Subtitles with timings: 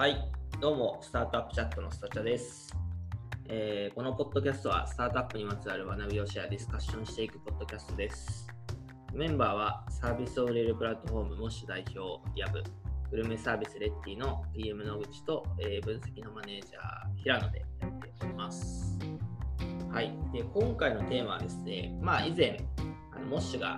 [0.00, 0.16] はい、
[0.62, 2.74] どうも、スタートアップチャットのスタチャです、
[3.50, 8.48] えーこのポッドキャストは、スタートアップにまつわる学びをシェア、ディスカッションしていくポッドキャストです。
[9.12, 12.62] メンバーは、サービスを売れるプラットフォーム、モッシュ代表、ヤブ、
[13.10, 18.98] グルメサービス、レッティの PM 野口と、えー分析のマネージャー、平野でやっております。
[19.92, 22.58] はい、で今回のテーマはですね、まあ、以前、
[23.12, 23.76] あのモッシュが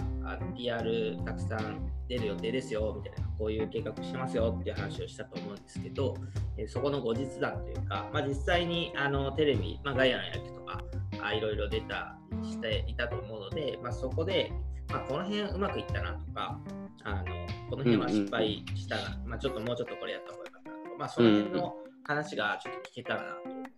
[0.57, 6.15] PR たくさん出る予定ですよみたいな、こういう計画してますよっていう話をしたと思うんですけど、
[6.57, 10.81] えーそこの後日談というか、まあ、実際にあのテレビ、まあ、ガイアの野球とか
[11.21, 14.53] あいろいろ出たしていたと思うので、まあ、そこで、
[14.91, 16.57] まあ、この辺うまくいったなとか、
[17.03, 17.25] あの
[17.69, 23.71] この辺は失敗したな、まあ、ちょっともうちょっとこれやった方がよかったなとか、まあ、その辺の話がちょっと聞けたらなと思って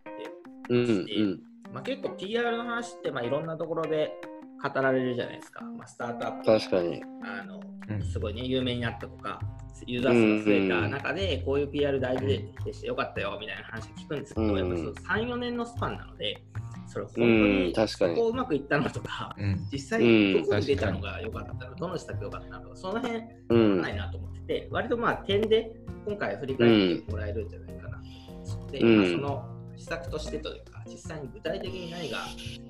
[0.68, 1.40] うんうん
[1.72, 4.12] まあ、結構 PR の話ってまあいろんなところで
[4.62, 5.62] 語られるじゃないですか。
[5.62, 7.02] まあ、スタートアップ確かに。
[7.22, 9.40] あのうんすごいね、有名になったとか、
[9.86, 16.42] ユーザー数が増えた中で、こういう PR 大事でしてよかったよみたいな話聞くんですけど、うんやっぱそう3、4年のスパンなので、
[16.86, 19.68] それ本当うんに確かにそこうまくいったのとか、うん。
[19.72, 25.74] 実際どこに出たのが良かったの、どの施策良かったのとか、その辺うんないなと思ってて、割とまあ点で
[26.06, 28.70] 今回振り返ってもらえるんじゃないかなと。
[28.70, 32.18] で、うんまあ、その施策としてというか、実際に具体的に何が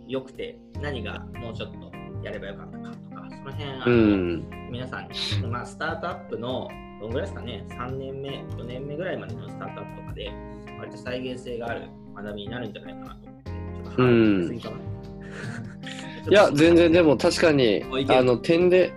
[0.06, 4.70] 良くて、何がもうちょっとやればよかったかとか、その辺、あうのん。
[4.70, 6.68] 皆さんに、まあ、スタートアップの
[7.04, 10.32] どんぐらいですかね、3年目、4年目ぐらいまでのスタートアップとかで、
[10.78, 11.82] 割と再現性がある
[12.14, 14.76] 学びになるんじゃないかなと思って、ちょっと話しすぎかな。
[16.30, 18.90] いや、全然でも確かにあの、点で、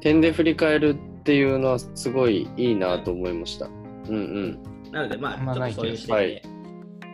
[0.00, 3.66] 点で振り返るっていうのはすごいいいなと思いました。
[4.08, 4.58] うん
[4.90, 6.42] なので、まあ、ちょっとそういう視点で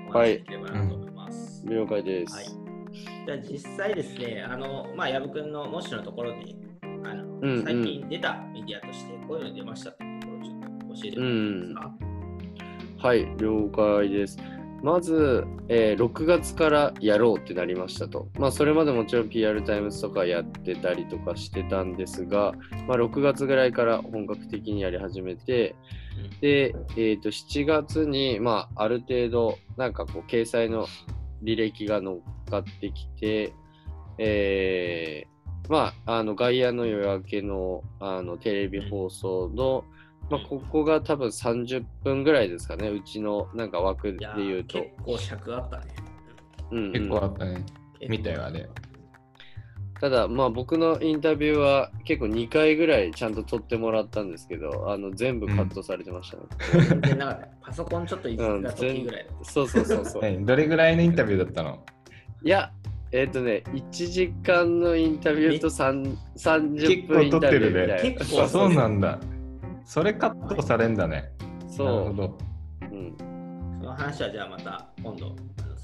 [0.08, 1.62] お話しできればなと思います。
[1.66, 1.74] うん。
[1.74, 2.34] 了解です。
[2.34, 2.44] はい。
[2.46, 6.56] じゃあ実際ですね、あの、まあ、矢部君のモッシュのところで、
[7.04, 14.38] あの、うんうん最近出たメディアとして、こういうの出ましたってところをちょっと教えてもらっていいですか、はい、了解です。
[14.82, 18.28] まず、えー6月からやろうってなりましたと。
[18.38, 22.52] まあ、それまでもちろん PR タイムズとかやってたりとかしてたんですが、
[22.86, 25.74] まあ、6月ぐらいから本格的にやり始めて、
[26.40, 30.86] で、えー、と7月に、まあ、ある程度、なんかこう、掲載の
[31.42, 33.52] 履歴が乗っかってきて、
[34.18, 35.35] えー
[35.68, 39.84] まあ、あの外野の夜明けのあのテレビ放送の、
[40.30, 44.78] まあ、ここが多分30分ぐらいですかね、うちのなんか枠で言うと。
[44.78, 45.84] 結構尺あったね。
[46.70, 47.64] うんうん結構あったね。
[48.08, 48.68] 見たよ、あれ。
[50.00, 56.42] ただ、まあ、僕のインタビューは結構2回ぐらいちゃんと撮ってもらったんですけど、あの全部カットされてましたね。
[56.90, 57.48] 全然なかった。
[57.62, 59.32] パソコンちょっといじった時ぐらいだ。
[59.42, 60.22] そうそうそうそう。
[60.26, 61.82] えどれぐらいのインタビューだったの？
[62.42, 62.72] いや、
[63.12, 68.16] えっ、とね、1時間のインタビューと3 30分インタビューみたいな。
[68.16, 69.18] 結構あそうなんだ。
[69.84, 71.16] それカットされんだね。
[71.40, 72.38] なるそほど。
[72.82, 72.94] う。
[72.94, 73.16] うん、
[73.78, 75.36] その話はじゃあまた今度。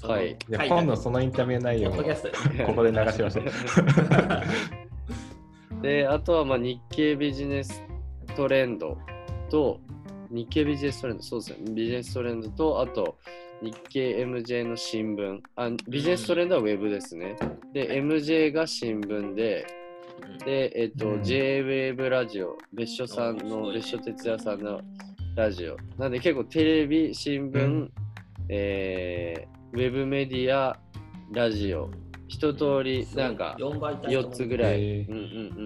[0.07, 2.03] はい今度そのインタビュー内容をこ
[2.73, 3.45] こで流しましょう。
[5.81, 7.81] で、あとはまあ日経ビジネス
[8.35, 8.97] トレンド
[9.49, 9.79] と、
[10.29, 13.17] 日経ビジネストレンド、そうですね、ビジネストレンドと、あと
[13.63, 15.39] 日経 MJ の新聞。
[15.55, 17.35] あビジネストレンドはウェブですね。
[17.73, 19.65] で、MJ が新聞で、
[20.45, 21.21] で、えっ、と、うん。
[21.21, 24.81] JWAVE ラジオ、別所さんの、別所哲也さんの
[25.35, 25.77] ラジオ。
[25.97, 27.91] なんで結構テレビ、新聞、うん。
[28.49, 30.77] えーウェブメディア、
[31.31, 31.89] ラジオ、
[32.27, 34.99] 一通りなんか4倍4つぐらい。
[35.01, 35.21] うんうんう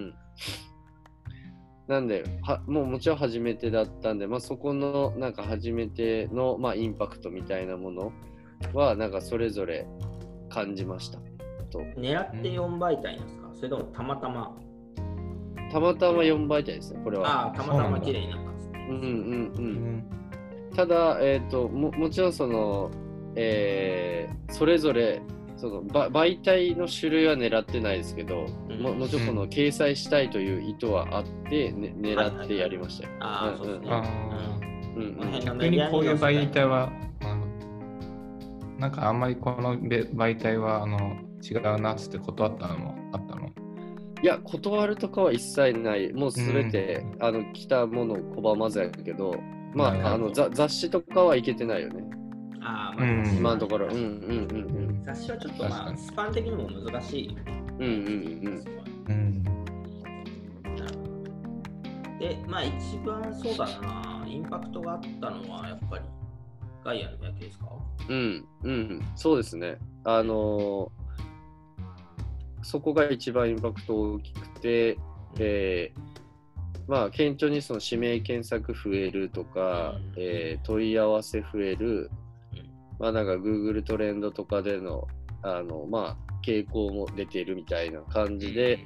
[0.06, 0.14] ん。
[1.88, 8.12] なんでは、もうもちろん初めてだったんで、まあ、そこのなんか初めての、まあ、インパクトみたいなもの
[8.74, 9.86] は、なんかそれぞれ
[10.50, 11.18] 感じました。
[11.70, 13.50] と狙って4媒体ですか？
[13.54, 14.54] それともたまたま？
[15.70, 17.28] たまたま4媒体ですね、これは。
[17.44, 18.86] ああ、たまたま綺麗になったんですね。
[18.90, 19.04] うんうんう。
[19.04, 20.04] うんん
[20.76, 22.90] ただ、えー、とももちろんその、
[23.34, 25.20] えーそれぞれ
[25.58, 28.80] そのば媒体の種類は狙ってないですけど、うん。
[28.80, 33.12] ももちろんその掲載したいという意図はあって、ね、狙ってやりましたよ。
[35.44, 36.70] 逆にこういう媒体は。
[36.70, 37.36] は、あ
[38.78, 43.48] なんかあんまりこのべ媒体はあの違うなっつって断ったのもあったの？
[44.22, 46.12] いや、断るとかは一切ない。
[46.12, 49.34] もうすべて、あの来たものを拒まずやけど、
[49.74, 52.04] まあ、あのざ雑誌とかはいけてないよね。
[52.70, 53.86] ああ、まあ、うん今のところ。
[53.86, 54.02] うんうんう
[54.92, 57.36] ん雑誌はちょっとまあ、スパン的にも難しい。
[57.78, 57.84] うん。
[57.84, 58.64] うん
[59.08, 59.44] うん
[62.18, 66.04] で、まあ一番そうだな、インパクトがあったのはやっぱり
[66.84, 67.66] ガイアの野球ですか？
[68.08, 68.44] うん。
[68.64, 69.02] うんうん。
[69.14, 69.78] そうですね。
[70.04, 70.90] あのー
[72.62, 74.98] そこが一番インパクト大きくて、
[75.38, 76.00] えー
[76.86, 82.27] まあ、顕著にその指名検索増えるとか、うんえー問い合わせ増える、うん
[82.98, 85.06] まあなんか Google トレンドとかでの、
[85.42, 88.84] あの、まあ、傾向も出てるみたいな感じで、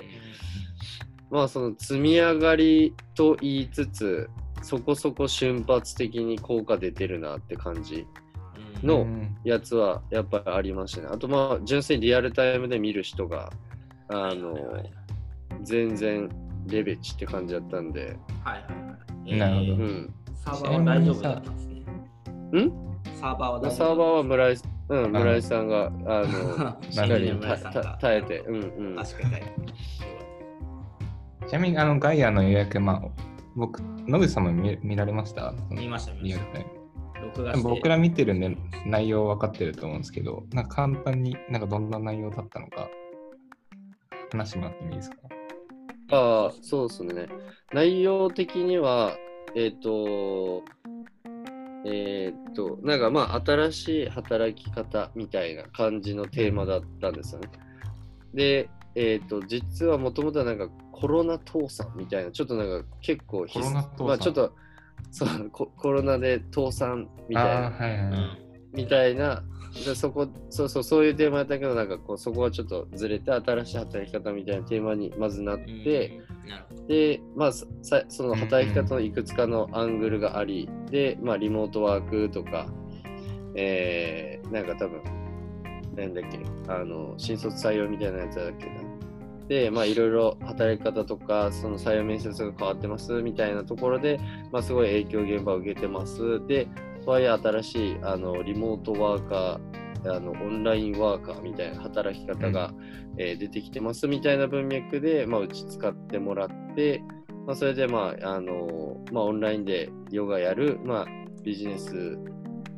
[1.31, 4.29] まあその積み上がりと言いつつ、
[4.63, 8.07] そこそこ瞬発的に効果出てるなって感じ
[8.83, 11.09] うんのうんやつはやっぱりありましたね。
[11.11, 13.51] あとまあ純粋にリアルタイムで見る人が、
[14.09, 14.55] あの、
[15.63, 16.29] 全然
[16.67, 18.69] レベチって感じだったんで、はいは
[19.27, 19.39] いはい。
[19.39, 20.15] なるほどえーうん。
[20.35, 22.63] サーバーは大丈夫だったんですね。
[22.63, 22.92] ん？
[23.21, 24.57] サーバーはサーバーは村井,、
[24.89, 27.33] うん、村井さんが、あの、しっかり
[28.01, 28.97] 耐えて、うんうん。
[28.97, 29.55] 確かにね。
[31.49, 33.03] ちなみにあのガイアの予約、まあ、
[33.55, 35.53] 僕、野口さんも見見られました？
[35.71, 37.59] 見ました、見ました。
[37.63, 42.89] 僕ら見てるんで内容分かってると思うんですけど、なんか簡単になんかどんな内容だったのか
[44.33, 45.17] 話してもらってもいいですか？
[46.11, 47.29] ああ、そうですね。
[47.73, 49.13] 内容的には、
[49.55, 50.63] えっ、と、
[51.85, 57.49] えっ、と、なんかまあ、新しい働き方みたいな感じのテーマだったんですよね。
[58.35, 64.55] で、えっ、と、実はもともとはなんかコロナ倒産みたいな、ちょっとなんか結構ひコロナ倒産まあちょっと、
[65.11, 68.37] そうココロナで倒産みたいな。
[68.73, 69.43] みたいな、
[69.87, 76.21] でそこそうそうそういうテーマやったけど、なんかこうそこはちょっとずれて、新しい働き方みたいなテーマにまずなっうんて。
[76.89, 77.67] で、まあ、そ
[78.25, 82.67] の働き方のいくつかのアングルがあり、で、まあ、リモートワークとか、
[83.55, 85.03] えー、なんか多分、
[85.95, 88.73] なんだっけ、あの、新卒採用みたいなやつだっけな。
[89.49, 94.19] で、まあ、いろいろ働き方とか、その採用面接が変わってますみたいなところで、
[94.51, 96.45] まあ、すごい影響現場を受けてます。
[96.47, 96.69] で、
[97.05, 102.73] とはいえ新しいあのリモートワーカー、あのオンラインワーカーみたいな働き方が、
[103.19, 107.03] えー出てきてますみたいな文脈で、まあ、うち使ってもらって、
[107.47, 111.07] まあ、それで、まああのまあ、オンラインでヨガやる、まあ、
[111.43, 112.19] ビジネス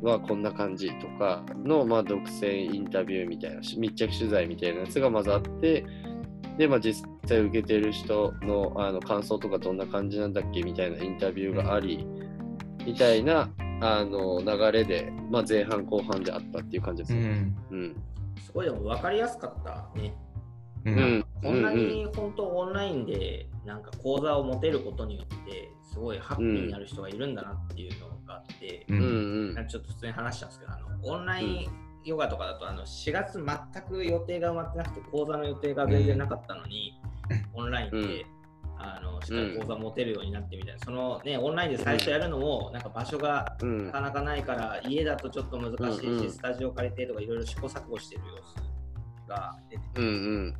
[0.01, 5.85] はこんな感じとかの、まあ、独占インタビューみたいな、し密着取材みたいなやつがまずあって、
[6.57, 12.05] で、まあ、実際受けてる人のあの感想とかどんな感じなんだっけみたいなインタビューがあり、
[12.85, 13.49] みたいな
[13.85, 17.53] あの流れで、まあ、前半後半であったっていう感じですね。
[17.71, 17.79] うん。
[17.79, 17.95] うん。
[18.43, 20.13] すごいでも分かりやすかったね。
[20.85, 20.91] う。
[20.91, 21.25] うんん。
[21.41, 28.93] こんなに本当オンラインでなんか講座を持てることによって、すごいハッピーになる人がいるんだなっていうのがあって、う。
[28.93, 31.67] うんんなんかちょっと普通に話したんですけど、あのオンライン
[32.05, 36.99] ヨガとかだとあの4月全く予定が埋まってなくて、講座の予定が全然なかったのに、
[37.53, 38.35] オンラインで、うん
[38.77, 43.85] あのしっかり講座持てるようになってみたいな、そのね、オンラインで最初やるのも、なんか場所がうん。
[43.87, 46.31] なかなかないから、家だとちょっと難しいし、うんうん。
[46.31, 50.55] スタジオ借りてとかいろいろ試行錯誤してる様子が出てて、うんうん。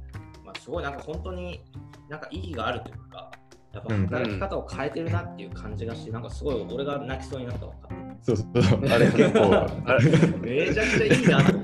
[0.45, 1.62] まあ、すごいなんか本当に
[2.09, 3.31] なんか意義があるというか、
[3.73, 4.07] やっぱうん。
[4.07, 7.73] 働き方を変えてるなっていう感じがして、なんかすごい俺が泣きそうになったわ。
[7.73, 7.89] か
[8.21, 8.63] そうそう。
[8.63, 8.85] そう。
[8.85, 9.53] あれ結構、
[9.85, 10.12] あれ。
[10.67, 11.54] めちゃくちゃいいなって。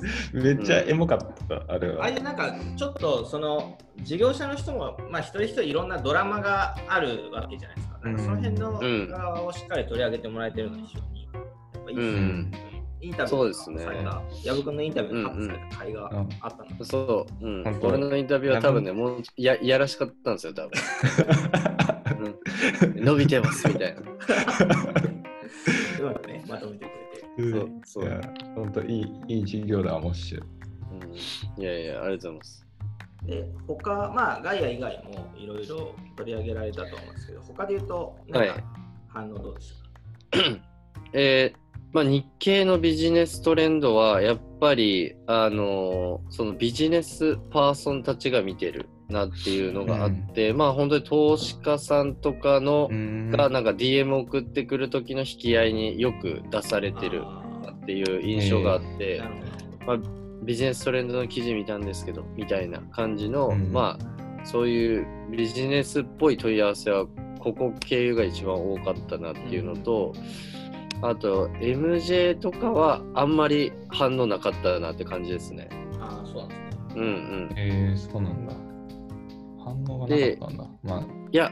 [0.00, 1.18] そうそうそうめっちゃエモかっ
[1.48, 2.02] た、あれは。
[2.02, 7.98] ああいうなんかちょっとその事業者の人も、まあ、一人一人いろんなドラマがあるわけじゃないですか。
[8.04, 11.30] なんかその辺のうん側をしっかり取り上げてもらえてるのは非常にや
[11.80, 12.18] っぱいいですね。
[12.18, 12.52] うん
[13.02, 13.86] インタビューそうですね
[14.44, 16.84] 君のインタビューがカットされた回がうんあったの。
[16.84, 17.80] そう、うん本。
[17.80, 20.70] 当俺のインタビューは多分ね、もういやいやらしかったんですよ、多分。
[22.94, 24.00] うん、伸びてますみたいな。
[24.02, 24.04] う
[26.04, 26.99] まくね、まとめてく。
[27.50, 28.20] そうそう。
[28.54, 30.34] 本当いい、いい授業だわ、もし。
[30.36, 32.66] うん、いやいや、ありがとうございます。
[33.26, 38.50] で、他、まあ、ガイア以外もいろいろ取り上げられたと思うんですけど、他で言うと、なんはい。
[38.50, 38.62] か
[39.08, 39.72] 反応どうでし
[40.30, 40.44] たか、
[41.12, 41.60] えー
[41.92, 57.22] まあ、日経のビジネストレンドは、やっぱり、あのーそのビジネスパーソンたちが見てるなっていうのがあって、まあ、本当に投資家さんとかの、んが、なんか DM 送ってくる時の引き合いによく出されてる
[57.82, 59.22] っていう印象があって。
[59.86, 59.98] まあ、
[60.42, 67.06] ビジネストレンドの記事見たんですけど、みたいな感じの、うんまあ、そういうビジネスっぽい問い合わせは、
[67.38, 70.12] ここ経由が一番多かったなっていうのと、
[71.02, 75.68] あと、MJ とかはあんまり反応なかったなって感じですね。
[75.98, 76.94] ああ、そうなんですね。
[76.96, 77.48] うんうん。
[77.56, 78.69] えー、そうなんだ。
[80.00, 80.64] がなかったんだ。
[80.82, 81.50] まあ、いや、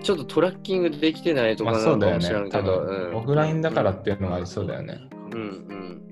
[0.00, 2.44] ちょっとトラッキングできてないとかまあなのかもしれん。
[2.44, 4.98] け多ど、分、オうんフラインだからっていうのがありそうだよね。
[5.32, 6.02] うんうん。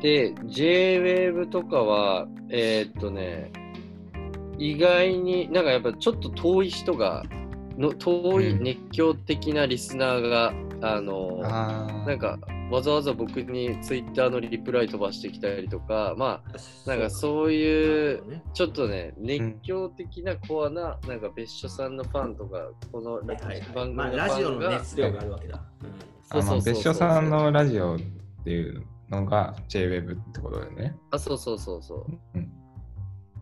[0.00, 3.50] で、JWAVE とかは、えーっとね、
[4.58, 7.24] 意外になんかやっぱちょっと遠い人が、
[7.78, 10.52] の遠いうん熱狂的なリスナーが、
[10.82, 12.06] あの、ああ。
[12.08, 12.38] なんか
[12.70, 18.42] わざわざ僕にツイッターのリプライ飛ばしてきたりとか、まあ、なんかそういう、ね。
[18.54, 22.58] ちょっとね、熱狂的なコアな、なんか別所さんのファンとか、
[22.90, 23.36] この番
[23.86, 25.62] 組まあ、のラジオの熱量があるわけだ。
[26.42, 27.98] そう別所さんのラジオっ
[28.42, 30.96] ていうのが JWEB ってことだよね。
[31.12, 32.06] あ、そうそうそうそう。
[32.34, 32.52] うん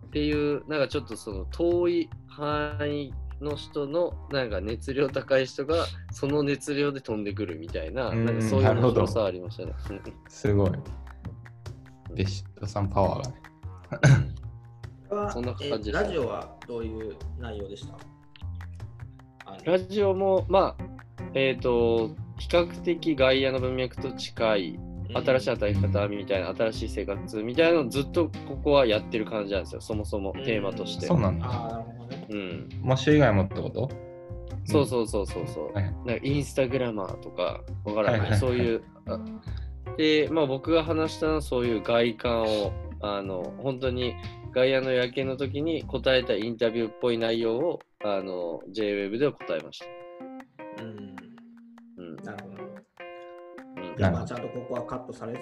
[0.05, 3.13] っていう、なんかちょっとその遠い範囲
[3.45, 9.75] の人のなんか熱量高い人がその熱量で飛んでくるみたいな、うんなんかそういうなるほど面白さありましたね。
[9.91, 10.71] う んすごい。
[12.15, 14.35] 別所さんパワーがね。
[15.33, 17.97] そんな感じえですラジオはどういう内容でした？
[19.65, 20.85] ラジオも、まあ、
[21.35, 22.09] えっ、と、
[22.39, 24.79] 比較的外野の文脈と近い、
[25.13, 31.07] 新しい働き方みたいな、新しい生活みたいなのをずっとここはやってる感じなんですよ、そもそもテーマとして。
[31.07, 31.85] そうなんだ。
[32.29, 32.69] うん。
[32.83, 33.89] マッシュ以外もってこと？
[34.67, 35.73] そうそうそうそうそう。
[35.73, 38.83] はいなんかインスタグラマーとか、わからない、はいはいはいそういう。
[39.07, 39.19] あ
[39.97, 44.15] で、まあ僕が話したのはそういう外観を、あの、本当に
[44.53, 49.87] 外野の夜景の時に答えたインタビューっぽい内容を、あの、JWEB では答えました。
[50.83, 51.17] うん。
[51.99, 52.17] うん。
[52.25, 52.63] なるほど。
[52.63, 55.41] うんじゃあ、なるほどまあ、ちゃんとここはカットされず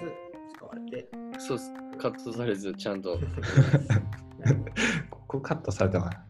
[0.55, 1.09] 使われて。
[1.39, 3.17] そうっす、カットされず、ちゃんと。
[5.09, 6.25] ここカットされたから。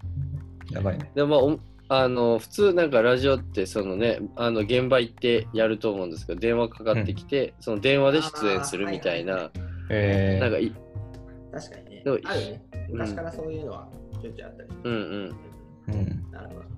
[0.73, 1.11] やばいね。
[1.15, 9.51] でも、まあおあの、普通なんかラジオって、そのね、あの、現場行ってやると思うんですけど、電話かかってきて、その電話で出演するみたいな、
[9.89, 10.73] えー、なんかい、
[11.51, 12.19] 確かにねでも。
[12.23, 12.63] あるね。
[12.89, 13.87] 昔からそういうのは
[14.21, 14.69] ちょいちょいあったり。
[14.83, 15.35] うんうん。
[15.87, 16.31] うん。
[16.31, 16.73] なるほど。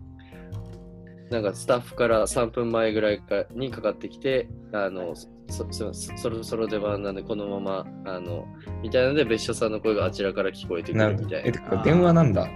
[1.29, 5.29] なんかスタッフから3分前ぐらいかにかかってきて、あの、そ
[5.71, 8.47] そそそろそろ出番なんで、このまま、あの、
[8.81, 11.51] みたいなので、別所さんの声があちらから聞こえてくなるみたいな。
[11.51, 12.49] てか電話なんだ。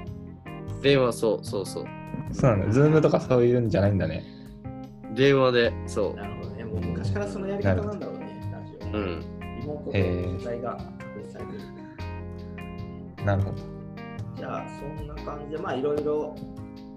[0.82, 1.86] 電話、そうそうそう。
[2.32, 2.72] そうなんだ。
[2.72, 4.24] ズームとかそういうんじゃないんだね。
[5.16, 6.64] 電話で、そなるほどね。
[6.66, 8.52] もう昔からそのやり方なんだろうね。
[8.52, 8.98] ラジオ。
[8.98, 9.02] う。
[9.02, 9.40] うん。
[9.60, 11.80] リモートへーで取材が確立されてる。
[13.26, 13.58] なるほど。
[14.36, 14.66] じゃあ、
[14.98, 16.36] そんな感じで、まあ、いろいろ、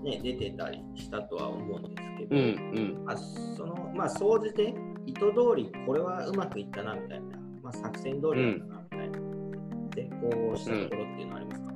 [0.04, 3.04] ね、出てたりしたとは思うんですけど、うんうん。
[3.04, 4.74] まあ、その、まあ、総じて、
[5.06, 9.18] 意図通り、これはうまくいったな、みたいな、まあ、作戦通りだったな、みたいな、
[9.94, 11.71] 成功したところっていうのはありますか、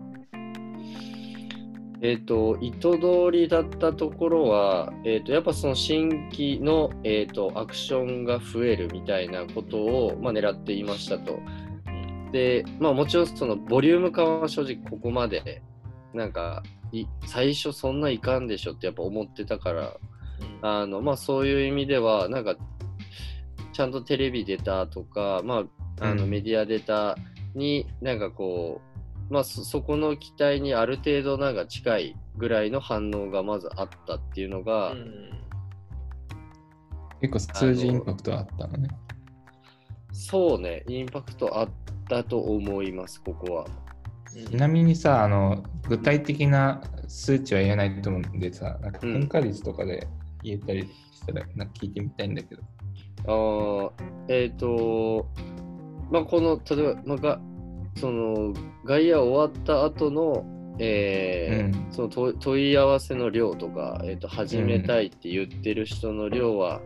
[2.02, 11.38] えっ、と、意図通りだったところは、えっ、と、やっぱその新規の、えっ、と、アクションが増えるみたいなことを、まあ、狙っていましたと。
[12.32, 15.62] で、まあ、もちろんそのボリューム感は正直ここまで、
[16.12, 16.62] なんか、
[16.92, 19.96] い最初そんないかんでしょってやっぱ思ってたから、
[20.62, 22.56] あの、まあ、そういう意味では、なんか、
[23.72, 25.64] ちゃんとテレビ出たとか、ま
[26.00, 27.16] あ、あのうんメディア出た
[27.54, 28.95] に、なんかこう、
[29.28, 35.30] まあそ、そこの期待にある程度なんか近いぐらいの反応がまずあったっていうのが、うん
[37.18, 38.88] 結構数字インパクトあったのね。
[40.12, 41.68] そうね、インパクトあっ
[42.08, 43.64] たと思います、ここは。
[43.64, 43.82] う
[44.42, 50.06] んちなみにさ、あの、具体的な数値は言えないと思うんでさ、なんかうん変化率とかで
[50.42, 52.62] 言えたりしたら、なんか聞いてみたいんだけど。
[53.24, 53.92] あー
[54.28, 55.26] えっ、と、
[56.10, 57.40] まあ、この、例えば、まあが、
[57.96, 58.52] その、
[58.84, 60.44] 外野終わった後の、
[60.78, 66.82] えーうんその問問い合わせの量とか、えー、と始めたいって言ってる人の量は、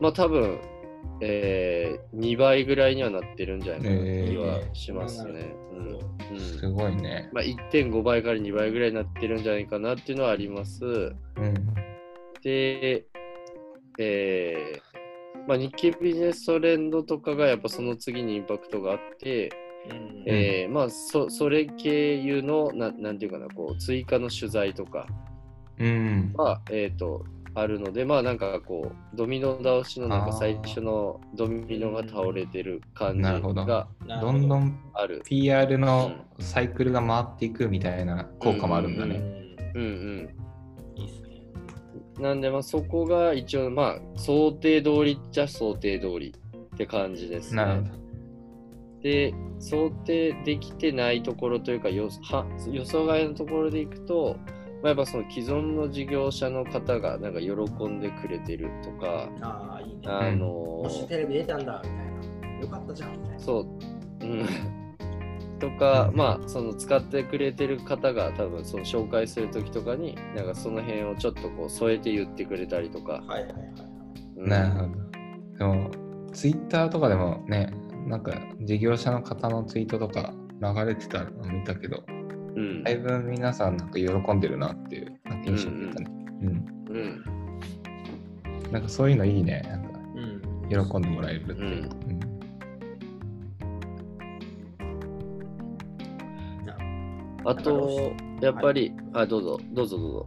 [0.00, 0.60] まあ多分、
[1.20, 5.54] えー、2倍ぐらいにはなってるんじゃないかなって気はしますね。
[5.72, 5.98] うん
[6.32, 7.28] うんすごいね。
[7.32, 10.84] まあ、1.5倍から2倍ぐらいになってるんじゃないかなっていうのはあります。
[10.84, 11.54] うん。
[12.42, 13.04] で、
[13.98, 14.90] えー
[15.48, 19.50] まあ、日経ビジネストレンドとかがやっぱその次にインパクトがあって、
[19.88, 25.06] うんえーまあそそれ経由のななんていうかなこう追加の取材とか
[25.78, 26.32] うん。
[26.36, 35.22] は、えー、とあるのでまあなんかこうドミノ倒しのなんか最初のドミノが倒れてる感じなるほどがなるほどんどんある。
[35.24, 39.16] PR のサイクルが回っていくみたいな効果もあるんだうんね。
[39.74, 40.34] うんうん
[40.96, 41.42] いいですね。
[42.20, 46.34] なんでまあそこが一応まあ想定通りっちゃ想定通り
[46.74, 47.56] って感じですね。
[47.56, 47.99] なるほど。
[49.02, 54.36] で想定できてないところというか予は予想外のところでいくと、
[54.82, 57.50] まあ、やっぱその既存の事業者の方がなんか喜
[57.86, 60.00] んでくれてるとか、ああ、いいね。
[60.06, 62.60] あのもしテレビ出たんだ、みたいな。
[62.60, 63.38] よかったじゃん、みたいな。
[63.38, 64.46] そう、うん、
[65.58, 73.52] とか、まあその使ってくれてる方が多分その紹介する時とかになんかその辺をちょっとこう添えて言ってくれたりとか、はいはいはい。
[74.36, 74.88] うんなるほど。
[75.58, 75.90] でも、
[76.32, 77.70] ツイッターとかでもね、
[78.06, 82.02] なんか事業者の方のツイートとか流れてたの見たけど、
[82.56, 86.06] うんだいぶ皆さんなんか喜んでるなっていうなんか印象だったね。
[86.42, 86.70] うん。
[86.90, 86.98] う
[88.68, 89.62] ん、なんかそういうのいいね。
[89.68, 90.86] なんかうん。
[90.86, 91.58] 喜んでもらえるっていう。
[91.58, 92.20] うん
[96.64, 96.76] な
[97.44, 100.26] あと、やっぱり、あ、どうぞ、どうぞどうぞ。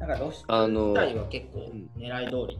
[0.00, 2.58] なんか露出あの自体は結構狙い通り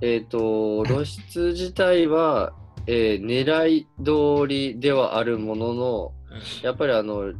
[0.00, 2.52] えっ、と、露出自体は、
[2.86, 6.12] えー狙い通りではあるものの、
[6.62, 7.32] やっぱりあの、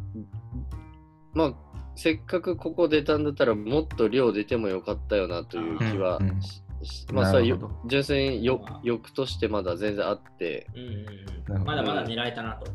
[1.34, 1.54] まあ、
[1.94, 6.30] せっかくここ出たんだったら、もっと量出てもよかったよなという気はうん。
[6.30, 6.42] うん。
[6.42, 7.54] し、しまあ、それ
[7.86, 11.64] 純粋に欲としてまだ全然あって、うんうんうん。
[11.64, 12.70] まだまだ狙えたなと。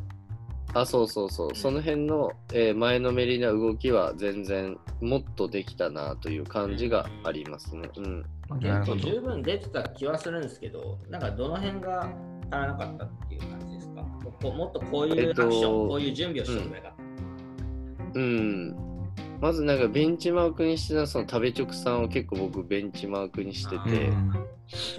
[0.74, 7.90] あ、そうそうそう、その辺の、えー前のめりな動きは全然もっとできたなという感じがありますね。
[7.98, 8.26] うん。
[8.48, 12.04] まあ結構十分出てた気はするんですけど、なんかどの辺が
[12.50, 14.02] 足らなかったっていう感じですか？
[14.24, 16.92] ここもっとこういうアクション、えっとこういう準備をしておけばよかっ
[18.14, 18.20] た。
[18.20, 18.76] うん。
[19.42, 24.46] まずなんかベンチマークにしてたその食べ直さんを結構僕ベンチマークにしてあてうん、直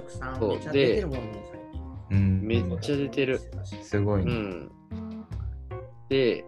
[0.08, 1.82] さんそうめっちゃ出てるもんね、最近。
[2.10, 3.40] うんめっちゃ出てる。
[3.80, 4.32] うすごいね。
[4.32, 4.72] ん。
[6.12, 6.44] で、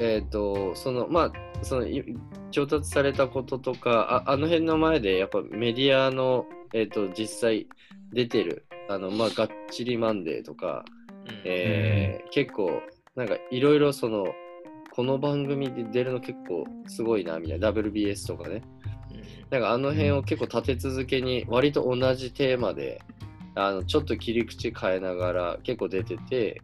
[0.00, 2.04] えっ、と、その、まあ、その、い
[2.52, 7.66] 調達されたこととか、ああの辺の前で、やっぱメディアの、えっ、と、実際
[8.12, 10.84] 出てる、あの、まあ、がっちりマンデーとか、
[11.26, 12.80] うんえー結構、
[13.16, 14.24] なんかいろいろその、
[14.92, 18.62] この番組で出るの結構すごいな、みたいな、WBS とかね。
[19.50, 23.02] なんかあの辺を結構立て続けに、割と同じテーマで、
[23.56, 26.62] あのちょっと切り口変えながら結構出てて、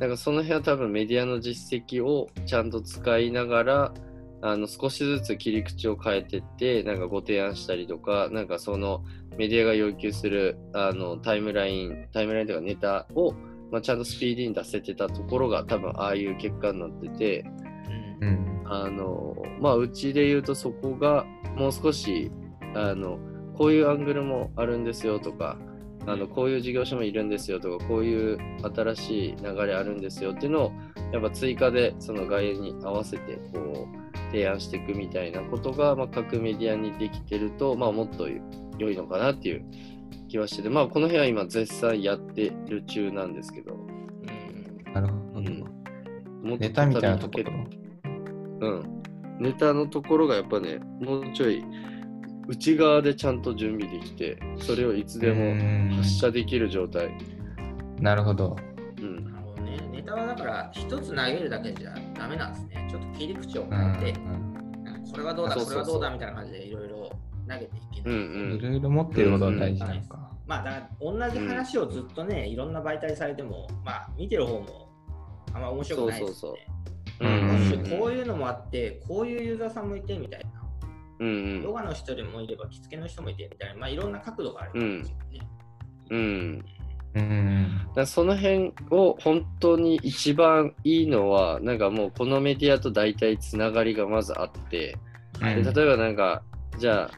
[0.00, 3.94] なんかその辺は多分メディアの実績をちゃんと使いながら、
[4.40, 9.04] あの少しずつ切り口を変えてって、なんかご提案したりとか、なんかその
[9.36, 13.32] メディアが要求するあのタイムライン、タイムラインというかネタを、
[13.72, 17.44] まあ、ちゃんとスピーディーに出せてたところが多分ああいう結果になってて、
[18.20, 18.62] うんうん。
[18.70, 21.24] あのまあうちで言うとそこが
[21.56, 22.30] もう少し
[22.74, 23.18] あの
[23.56, 25.58] こういうアングルもあるんですよとか
[26.10, 28.38] あのこういう事業所もいるんですよとかこういう
[28.74, 30.72] 新しい流れあるんですよっていうのを
[31.12, 38.28] やっぱ追加でその概要に合わせてこう提案していくみたいなことが、まあ、各メディアにできてると、まあ、もっと
[38.78, 39.64] 良いのかなっていう
[40.28, 43.76] 気はしてて、まあ、この辺は今絶賛やってる中なんですけど、う
[44.90, 45.40] んなるほど。
[45.40, 45.64] うん
[46.42, 48.68] もっとネタみたいなところ？
[48.68, 49.02] うん。
[49.40, 51.64] ネタのところがやっぱね、もうちょい
[52.48, 57.10] 内側でちゃんと準備できて、それをいつでもも発射できる状態。
[58.00, 58.56] なるほど。
[58.98, 59.24] うん。
[59.30, 59.78] なるほどね。
[59.92, 62.88] ネタはだから一つ投げるだけじゃダメなんですね。
[62.90, 67.10] ちょっと切り口をう変えて、んなんかこれはどうだ、そうそうそうこれはどうだみたいな感じでいろいろ
[67.48, 68.16] 投げていけうない。
[68.16, 68.52] うん。
[68.54, 70.30] いんろいろ持ってることが大事なのか。
[70.46, 74.88] まあだから同じ話をずっとね、いろんな媒体されても、まあ見てる方も
[75.52, 76.60] あんま面白くないですよね。
[77.20, 80.57] うこういうのもあって、こういうユーザーさんもいてみたいな。
[81.20, 85.48] うんヨガの人もいれば、着付けの人もいてみたいな、まあいろんな角度があるんですよね。
[86.10, 86.64] うん。
[87.14, 87.78] うん。
[87.88, 94.96] だからその辺を本当に一番いいのは、なんかもうこのメディアと大体つながりがまずあって、
[95.40, 96.42] うんで例えばなんか、
[96.78, 97.10] じゃあ、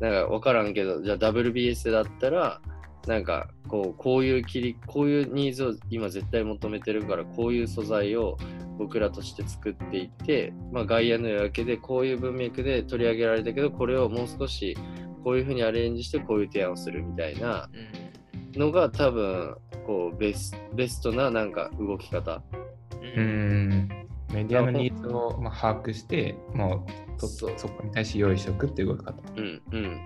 [0.00, 2.60] なんか分からんけど、じゃあ WBS だったら、
[3.06, 8.36] なんかこうこういう切り、こういうニーズを今絶対求めてるから、こういう素材を
[8.78, 14.76] 僕らとして作っていって、まあ、外野の夜明けでこういう文脈で取り上げられたけど、これをもう少し
[15.24, 22.42] こういうふうにアレンジしてこういう提案をするみたいなうんのが多分こうベスベストななんか動き方。
[23.00, 23.88] ううんん。
[24.32, 26.86] メディアのニーズをまあ把握して、も
[27.16, 29.14] うとそうそこに対して用意しておくっていう動き方。
[29.36, 30.04] うんうん。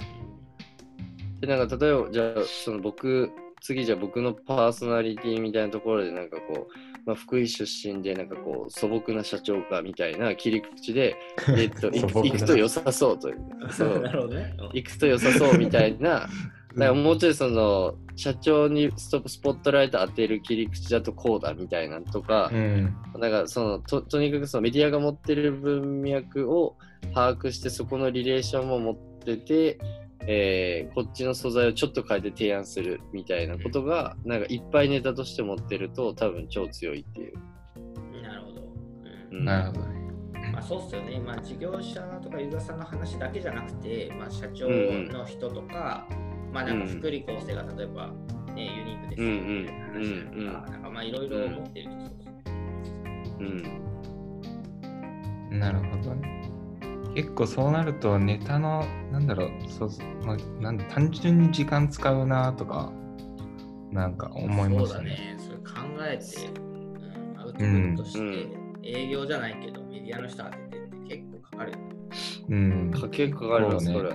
[1.46, 3.30] で、なんか例えば、じゃあ、その僕、
[3.62, 6.72] 次じゃあ僕のパーソナリティみたいなところで、なんかこう、
[7.06, 11.16] まあ、福井出身で、なんかこう、素朴な社長かみたいな切り口で、
[11.56, 13.38] えっと、 行くと良さそうという。
[13.70, 14.54] そうなるほどね。
[14.72, 16.28] 行くと良さそうみたいな、
[16.76, 22.94] だからもうちょいその、社長にストスポットライト当てる切り口だとこうだみたいなのとか、うん。
[23.18, 26.76] なんかそのととにかくそのメディアが持ってる文脈を
[27.14, 29.78] 把握してそこのリレーションも持ってて、
[30.20, 37.34] えーこっちの素材をちょっと変えて提案するみたいなことが、なんかいっぱいネタとして持ってると多分超強いっていう。
[38.22, 38.62] なるほど。
[39.32, 39.96] うんうんなるほどね。
[40.52, 46.06] まあ、そうっすよね、まあ、事業者とかユーザーさんの話だけじゃなくて、まあ、社長の人とか、
[46.52, 48.12] まあなんか福利厚生が例えば、
[48.54, 53.22] ねユニークですよみたいな話なのか、うんうんなんかまあいろいろ持ってるとそうですね。
[55.50, 55.58] うん。
[55.58, 56.45] なるほどね。
[57.16, 59.90] 結構そうなるとネタの、なんだろう、そう
[60.22, 62.92] まあ、なん単純に時間使うなとか、
[63.90, 64.78] なんか思いますね。
[64.78, 65.64] そうだね、それ考
[66.02, 71.82] えて、うん、アウトプットして、うん営業じゃないけど、メディアの人当ててって結構かかるよね。
[72.50, 72.90] うん。
[72.92, 74.10] かけかかります、それ。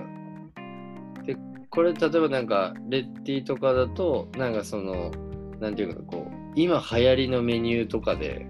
[1.26, 1.36] で、
[1.68, 5.10] これ例えばなんかレッティとかだとなんかその
[5.60, 8.46] なんていうかこう今流行りのメニューとかで、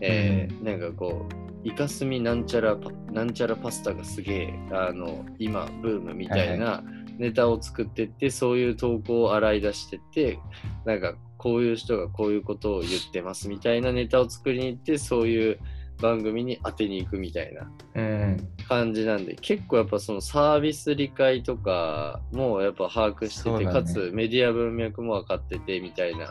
[0.00, 6.82] えーなんかこうイカスミなんちゃらパなんちゃらパスタがすげえあの今ブームみたいな
[7.18, 10.38] ネタを作ってって、そういう投稿を洗い出してって
[10.84, 15.58] なんかこういう人がこういうことを言ってますみたいなネタを作りに行ってそういう
[16.00, 18.48] 番組に当てに行くみたいなうん。
[18.68, 23.72] 感じなんで結構やっぱそのサービス理解とかもやっぱ把握してて、ね。
[23.72, 26.30] かつメディア文脈も分かっててみたいな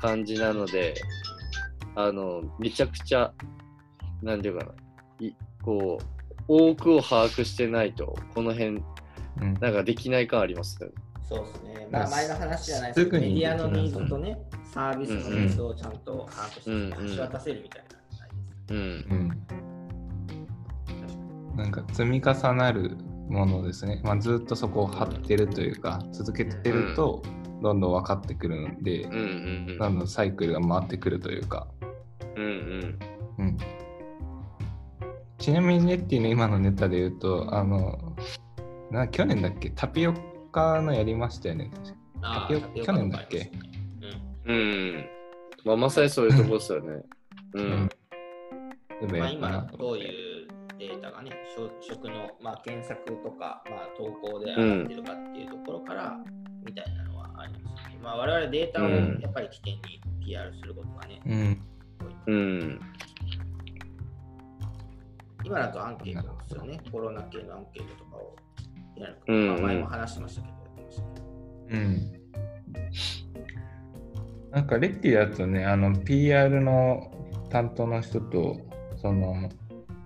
[0.00, 0.94] 感じなので
[1.94, 3.32] あのめちゃくちゃ
[4.22, 4.72] なんていうかな
[5.20, 8.82] いこう多くを把握してないとこの辺
[9.40, 10.94] うんなんかできない感ありますよね。
[11.28, 11.88] そうですね。
[11.90, 14.38] まあ、まあ前の話じゃないですけど、メディアのニーズとね、
[14.72, 16.64] サービスのニーズをちゃんと把握し
[17.10, 18.74] て、橋渡せるみたいな感じです。
[18.74, 18.78] うん
[21.52, 21.56] うん。
[21.56, 22.96] なんか積み重なる
[23.28, 24.00] ものですね。
[24.04, 27.22] まあ、ずっとそこを張ってるというか、続けてると、
[27.62, 29.16] どんどん分かってくるので、うんう
[29.72, 31.68] んどんどんサイクルが回ってくるというか。
[35.42, 38.14] ちなみにネッティの今のネタで言うと、あの、
[38.92, 39.70] な去年だっけ？
[39.70, 40.14] タピオ
[40.52, 41.68] カのやりましたよね。
[42.22, 43.46] タピオカ去年だっけ？
[43.46, 45.04] とかありますねうん
[45.64, 47.02] まあまさにそういうとこですよね。
[47.54, 47.90] ううん。
[49.18, 56.16] まあ、今どういうデータがね、食食の、まあ、検索とか、まあ、投稿で上がってるかっていうところから、
[56.64, 57.98] みたいなのはありますね。
[58.00, 61.62] まあ、我々データをうんやっぱり起点に PR することがね、うん。
[62.26, 62.80] うん。
[65.44, 66.80] 今だとアンケートですよね。
[66.90, 68.36] コロナ系のアンケートとかを
[68.96, 69.18] やる。
[69.26, 71.04] うんまあ、前も話してましたけど、やってました。
[71.70, 72.22] うん。
[74.52, 77.10] なんかレッティだとね、あの PR の
[77.50, 78.60] 担当の人と、
[78.96, 79.48] その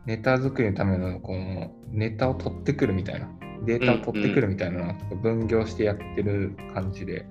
[0.07, 3.29] ネタ作りのためのこのネタを取ってくるみたいな、
[3.64, 7.27] データを取ってくるみたいなのを分業してやってる感じで、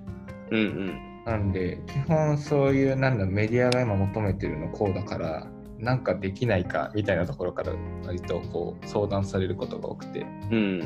[0.50, 1.22] うんうん。
[1.24, 5.46] なんで、基本そういうなんだメディアが今求めてるのこうだから、
[5.78, 7.72] なんかできないかみたいなところから
[8.04, 10.80] 割とこう相談されることが多くて、うん。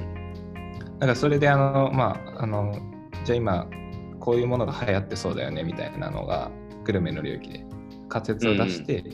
[0.99, 2.79] なんかそれであの、まあ、あの、
[3.25, 3.69] じゃあ今、
[4.19, 6.51] こういうものが流行ってそうだよねみたいなのが、
[6.85, 7.65] グルメの領域で
[8.09, 9.05] 仮説を出して、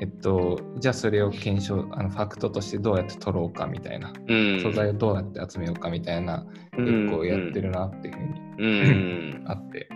[0.00, 4.60] えっと、じゃあそれを検証、あのファクトとしてどうやって取ろうかみたいな、うん。
[4.62, 6.46] 素材をどうやって集めようかみたいな、
[6.76, 9.44] 結構やってるなっていうふうにうん。
[9.46, 9.88] あって、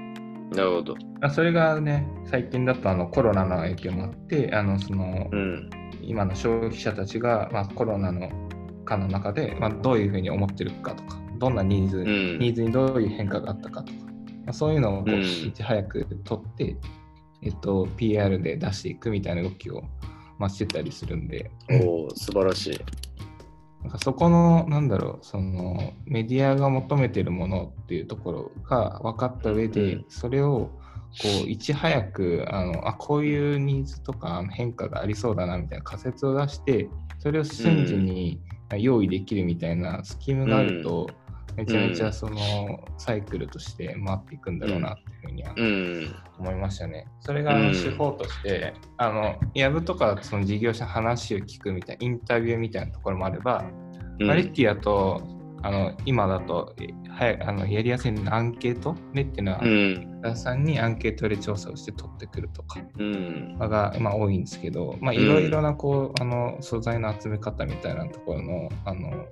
[0.54, 0.94] なるほど。
[1.20, 5.70] あそれがね、最近だとあのコロナの影響もあって、あのそのうん。
[6.06, 8.30] 今の消費者たちが、まあ、コロナの
[8.84, 13.98] 禍の中で、まあ、どういうふうに思ってるかとか、どんなニーズ、うんニーズにどういう変化があったかとか、
[14.44, 16.76] まあ、そういうのをこう、うんいち早く取って、
[17.42, 19.82] えっと、PR で出していくみたいな動きを、
[20.38, 21.50] まあ、してたりするんで、
[21.82, 22.80] おお、素晴らしい。
[23.84, 30.70] なんかそこの、なんだろう、そのメディアが求めてるものっていうところが分かった上で、うんそれを
[31.22, 38.40] こういち早くあのあ、こういうニーズとか変化がありそうだなみたいな仮説を出して、それを瞬時に
[38.78, 41.06] 用意できるみたいなスキームがあると、
[41.56, 42.38] めちゃめちゃその
[42.98, 46.14] サイクルとして回っていくんだろうなっていうふうにはうん。
[46.38, 47.06] 思いましたね。
[47.20, 53.64] それがあのうん手法として、あの、ヤブとかその事業者の話を聞くみたいな、インタビューみたいなところもあれば、
[54.18, 55.22] うんマレッティだと、
[55.62, 60.20] あの今だとえはいあのやりやすいアンケートレッティのうん。
[60.22, 63.58] 皆さんにアンケートで調査をして取ってくるとかうん。
[63.58, 69.26] が、まあ、多いんですけど、いろいろなこう、あの素材の集め方みたいなところのあの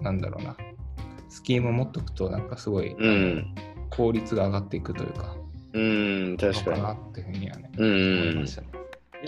[0.00, 0.56] なんだろうな
[1.34, 3.54] スキームを持っておくとなんかすごいうん。
[3.90, 5.36] 効率が上がっていくというか、
[5.72, 6.36] うん。
[6.36, 8.68] 確のかなかっていうふうにはね、ん思いましたね。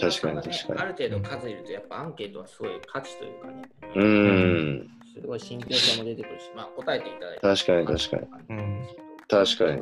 [0.01, 3.63] 確かに確かにある程度数いると、やっぱアンケートはすごい価値というかね、
[3.97, 4.03] に。
[4.03, 4.89] うん。
[5.15, 7.41] すごい信憑性も出てくるし、まあ、答えていただいて。
[7.41, 8.57] 確かに確かに。
[8.57, 8.87] うん
[9.29, 9.73] 確か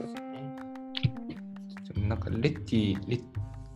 [2.01, 3.23] になんかレッティレッ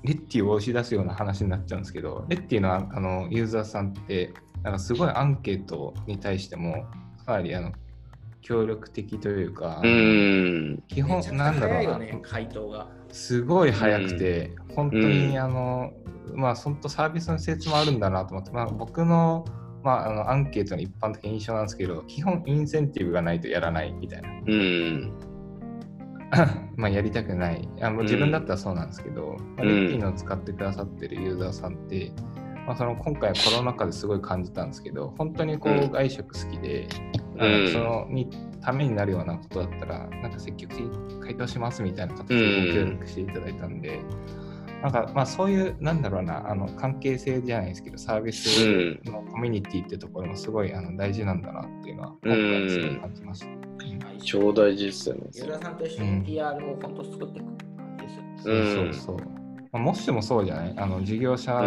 [0.05, 4.33] レッティを押し出すような話になっちゃうんですけど、レッティのあのユーザーさんって、
[4.63, 6.87] なんかすごいアンケートに対しても、
[7.27, 7.73] かなりあの
[8.43, 10.83] 協力的というか、うん。
[10.89, 12.89] 基本なんだろうな、ね、回答が。
[13.11, 15.93] すごい早くて、本当に、うんあの、
[16.35, 19.45] まあ、本当サービスの施設もあるんだなと思って、まあ、僕の,、
[19.83, 24.29] まあ、あのアンケートの一般的な印象なんですけど、基本インセンティブがないとやらないみたいな。
[24.29, 25.13] うん。
[26.77, 27.69] まあやりたくない。
[27.81, 32.13] あもう自分だったらそうなんですけど、まあうんレッティのを使ってくださってるユーザーさんって、
[32.69, 36.87] まあ、その今回コロナ禍ですごい感じたんですけど、本当にこううん外食好きで、
[37.39, 38.29] うんそのに
[38.61, 44.03] ためになるようなことだったら、なんか積極的に回答しますみたいな形でご協力していただいたんで、
[44.83, 53.47] なんかまあそういう、なんだろうな、あの関係性じゃないですけど、サービスのコミュニティってところもすごいあの大事なんだなっていうのは、今回すごい感じました。
[54.23, 55.23] 超大事ですよね。
[55.33, 58.67] ユーさんと一緒に PR を本当作っていく感じですよね。
[58.75, 59.38] そうそうそう。
[59.73, 60.75] まあもしもそうじゃない？
[60.79, 61.61] あの事業者う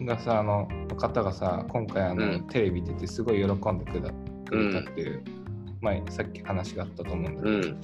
[0.00, 4.10] んがさ、あの方がさ、今回あの、うんテレビ出てすごい喜んでくだ
[4.48, 5.22] くれたっていう、
[5.80, 7.80] 前さっき話があったと思うんだけど、うん。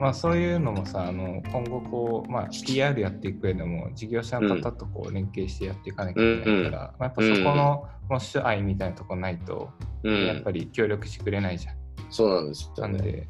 [0.00, 9.70] まあそういうのもさ、あの今後こう、まあ PR やっていく上でも事業者の方とこう連携してやっていかなきゃいけないから、まあ、やっぱそこのもう主愛みたいなとこないと、
[10.02, 10.50] うんやっぱ。
[10.50, 11.76] り協力してくれないじゃん。
[12.10, 12.92] そうなんですよね。
[12.94, 13.28] なんで、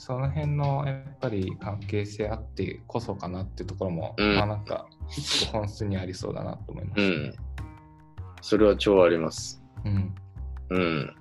[0.00, 7.34] その辺のやっぱり関係性あってこそかなっていうところも、うんまあなんか一個本質にありそうだなと思います、ねうん。
[8.40, 9.62] それは超あります。
[9.84, 10.14] うん。
[10.70, 11.16] うん。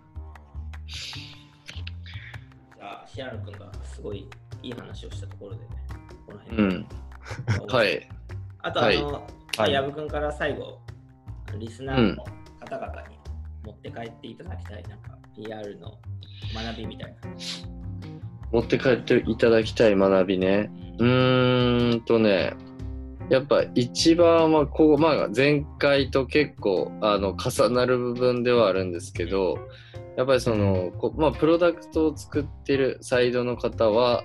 [2.77, 4.29] じゃあ、シアラ君がすごい
[4.63, 5.59] いい話をしたところで、
[6.25, 6.87] このう辺でん。
[7.67, 8.09] はい。
[8.59, 9.01] あと、あの、はい
[9.57, 10.79] まあ矢部君から最後、
[11.57, 12.23] リスナーの
[12.61, 13.17] 方々に
[13.65, 15.99] 持って帰っていただきたい、なんか PR の
[16.55, 17.78] 学びみたいな。
[18.51, 20.71] 持って帰っていただきたい学びね。
[20.99, 22.53] うーんとね、
[23.29, 29.59] やっぱ一番はこう、まあ、前回と結構あの重なる部分ではあるんですけど、
[30.17, 34.23] やっぱりその、こまあ、プロダクトを作ってるサイドの方は、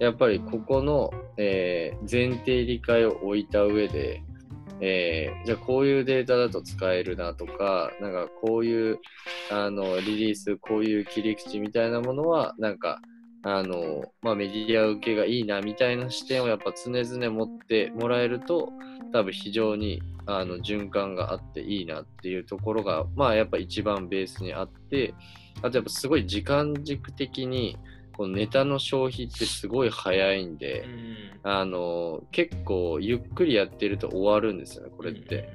[0.00, 4.22] やっぱりここの、えー前提理解を置いた上で、
[4.80, 8.98] えーじゃあこういうデータだと使えるなとか、なんかこういう
[9.50, 13.00] あのリリース、こういう切り口みたいなものは、なんか
[13.42, 18.70] あの、まあ、メディア受けがいいなみたいな視点をやっぱ常々持ってもらえると、
[19.12, 25.14] 多分非常にあの循環があっていいなっていうところが、まあやっぱ一番ベースにあって、
[25.62, 27.76] あとやっぱすごい時間軸的に、
[28.16, 30.84] このネタの消費ってすごい早いんで、
[31.42, 35.48] あの、結構ゆっくりやってると終わるんですよね、これって。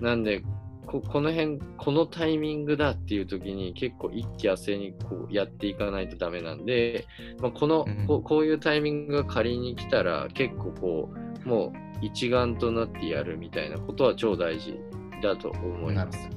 [0.00, 0.42] なんで
[0.86, 7.06] こ、この辺、このタイミングだっていう時に結構一気汗にこうやっていかないとダメなんで、
[7.40, 11.10] まあ、この、うんこうこういうタイミングが仮に来たら結構こ
[11.44, 14.78] う、もう一丸となってやるみたいなことは超大事
[15.22, 16.28] だと思います。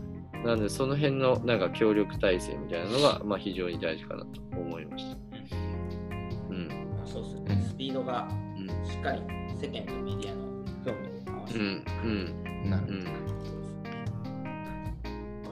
[0.45, 5.17] なんで、その辺のなんか協力体制みたいなのが、まあ、非常に大事かなと思いました。
[6.49, 6.67] うん。
[6.95, 8.67] まあそうですね、うんスピードがうん。
[8.67, 9.21] しっかり
[9.59, 10.47] 世間とメディアの
[10.85, 11.85] 興味に合わせて、うん。
[12.63, 12.69] うん。
[12.69, 13.03] なるうん。
[13.03, 13.56] そうですねわか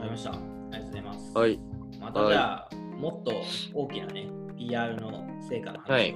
[0.05, 0.31] りました。
[0.31, 1.31] ありがとうございます。
[1.37, 1.59] はい。
[1.99, 3.31] またじゃあ、もっと
[3.73, 6.15] 大きなね、PR の成果の話を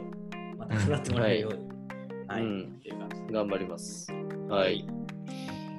[0.58, 1.70] またなってもらえるように。
[2.28, 2.42] はい。
[2.42, 4.12] うんっていう感じで頑張ります。
[4.50, 4.86] はい。。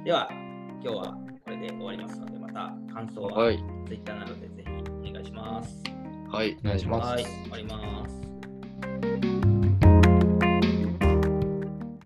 [0.05, 3.59] では、今日はこれで終わりますので、また感想ははい。
[3.87, 5.83] Twitter などでぜひお願いします。
[6.31, 6.57] はい。
[6.61, 9.50] お願いしますはい、終わります。